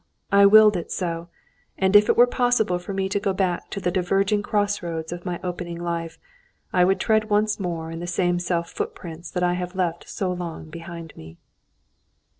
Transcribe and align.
I 0.31 0.47
willed 0.47 0.75
it 0.77 0.91
so, 0.91 1.27
and 1.77 1.95
if 1.95 2.09
it 2.09 2.17
were 2.17 2.25
possible 2.25 2.79
for 2.79 2.91
me 2.91 3.07
to 3.07 3.19
go 3.19 3.33
back 3.33 3.69
to 3.69 3.79
the 3.79 3.91
diverging 3.91 4.41
cross 4.41 4.81
roads 4.81 5.11
of 5.11 5.27
my 5.27 5.39
opening 5.43 5.79
life, 5.79 6.17
I 6.73 6.83
would 6.85 6.99
tread 6.99 7.29
once 7.29 7.59
more 7.59 7.91
in 7.91 7.99
the 7.99 8.07
self 8.07 8.41
same 8.41 8.63
footprints 8.63 9.29
that 9.29 9.43
I 9.43 9.53
have 9.53 9.75
left 9.75 10.09
so 10.09 10.33
long 10.33 10.71
behind 10.71 11.15
me. 11.15 11.37